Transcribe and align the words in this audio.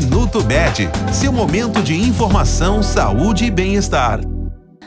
Minuto 0.00 0.44
Med, 0.44 0.88
seu 1.12 1.32
momento 1.32 1.82
de 1.82 1.92
informação, 1.92 2.84
saúde 2.84 3.46
e 3.46 3.50
bem-estar. 3.50 4.20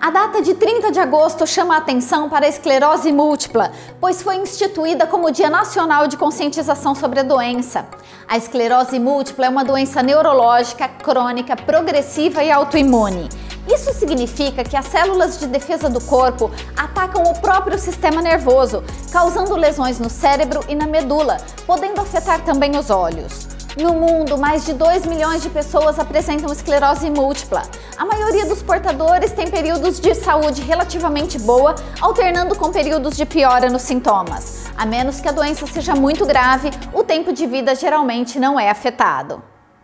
A 0.00 0.10
data 0.12 0.40
de 0.40 0.54
30 0.54 0.92
de 0.92 1.00
agosto 1.00 1.44
chama 1.44 1.74
a 1.74 1.78
atenção 1.78 2.28
para 2.28 2.46
a 2.46 2.48
esclerose 2.48 3.10
múltipla, 3.10 3.72
pois 4.00 4.22
foi 4.22 4.36
instituída 4.36 5.04
como 5.04 5.32
Dia 5.32 5.50
Nacional 5.50 6.06
de 6.06 6.16
Conscientização 6.16 6.94
sobre 6.94 7.18
a 7.18 7.24
doença. 7.24 7.84
A 8.28 8.36
esclerose 8.36 9.00
múltipla 9.00 9.46
é 9.46 9.48
uma 9.48 9.64
doença 9.64 10.04
neurológica, 10.04 10.86
crônica, 10.86 11.56
progressiva 11.56 12.44
e 12.44 12.52
autoimune. 12.52 13.28
Isso 13.66 13.92
significa 13.94 14.62
que 14.62 14.76
as 14.76 14.86
células 14.86 15.40
de 15.40 15.48
defesa 15.48 15.90
do 15.90 16.00
corpo 16.02 16.48
atacam 16.76 17.24
o 17.24 17.40
próprio 17.40 17.76
sistema 17.76 18.22
nervoso, 18.22 18.84
causando 19.10 19.56
lesões 19.56 19.98
no 19.98 20.08
cérebro 20.08 20.60
e 20.68 20.76
na 20.76 20.86
medula, 20.86 21.38
podendo 21.66 22.00
afetar 22.00 22.44
também 22.44 22.78
os 22.78 22.88
olhos. 22.88 23.51
No 23.76 23.94
mundo, 23.94 24.36
mais 24.36 24.66
de 24.66 24.74
2 24.74 25.06
milhões 25.06 25.42
de 25.42 25.48
pessoas 25.48 25.98
apresentam 25.98 26.52
esclerose 26.52 27.08
múltipla. 27.08 27.62
A 27.96 28.04
maioria 28.04 28.44
dos 28.44 28.62
portadores 28.62 29.32
tem 29.32 29.50
períodos 29.50 29.98
de 29.98 30.14
saúde 30.14 30.60
relativamente 30.60 31.38
boa, 31.38 31.74
alternando 31.98 32.54
com 32.54 32.70
períodos 32.70 33.16
de 33.16 33.24
piora 33.24 33.70
nos 33.70 33.82
sintomas. 33.82 34.66
A 34.76 34.84
menos 34.84 35.20
que 35.20 35.28
a 35.28 35.32
doença 35.32 35.66
seja 35.66 35.94
muito 35.94 36.26
grave, 36.26 36.70
o 36.92 37.02
tempo 37.02 37.32
de 37.32 37.46
vida 37.46 37.74
geralmente 37.74 38.38
não 38.38 38.60
é 38.60 38.68
afetado. 38.68 39.42